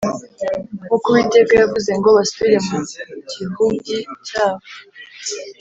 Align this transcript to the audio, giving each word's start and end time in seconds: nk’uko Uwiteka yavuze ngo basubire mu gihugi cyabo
nk’uko 0.85 1.05
Uwiteka 1.09 1.53
yavuze 1.61 1.91
ngo 1.99 2.09
basubire 2.17 2.57
mu 2.67 2.79
gihugi 3.33 3.95
cyabo 4.27 4.65